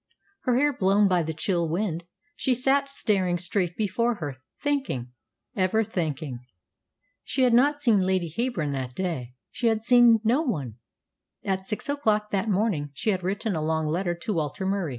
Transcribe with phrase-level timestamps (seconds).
[0.45, 2.05] Her hair blown by the chill wind,
[2.35, 5.11] she sat staring straight before her, thinking
[5.55, 6.39] ever thinking.
[7.23, 9.35] She had not seen Lady Heyburn that day.
[9.51, 10.79] She had seen no one.
[11.45, 14.89] At six o'clock that morning she had written a long letter to Walter Murie.